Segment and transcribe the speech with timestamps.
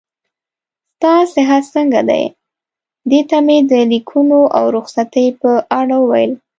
[0.95, 2.23] ستا صحت څنګه دی؟
[3.09, 6.31] دې ته مې د لیکونو او رخصتۍ په اړه وویل.